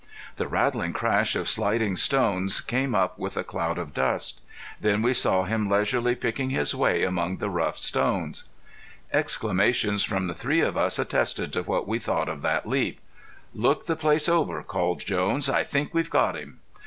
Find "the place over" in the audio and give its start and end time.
13.85-14.63